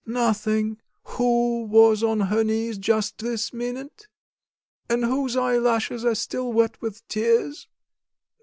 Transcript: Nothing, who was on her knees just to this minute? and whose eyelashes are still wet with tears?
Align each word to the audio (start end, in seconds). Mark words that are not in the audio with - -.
Nothing, 0.07 0.79
who 1.03 1.61
was 1.61 2.01
on 2.01 2.21
her 2.21 2.43
knees 2.43 2.79
just 2.79 3.19
to 3.19 3.25
this 3.29 3.53
minute? 3.53 4.07
and 4.89 5.05
whose 5.05 5.35
eyelashes 5.37 6.03
are 6.03 6.15
still 6.15 6.51
wet 6.51 6.81
with 6.81 7.07
tears? 7.07 7.67